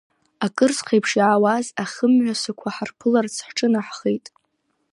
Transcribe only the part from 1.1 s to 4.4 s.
иаауаз ахымҩасқәа ҳарԥыларц ҳҿынаҳхеит…